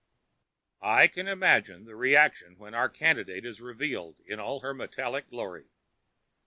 [0.81, 5.67] "I can imagine the reaction when our candidate is revealed in all her metallic glory.